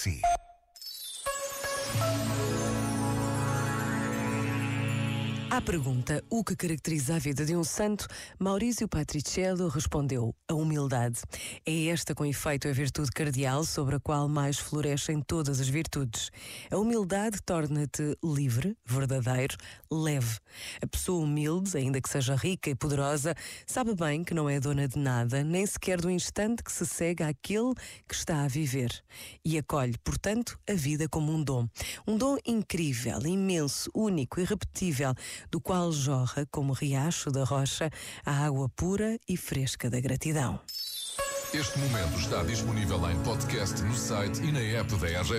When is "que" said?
6.44-6.54, 22.00-22.08, 24.22-24.32, 26.62-26.70, 28.08-28.14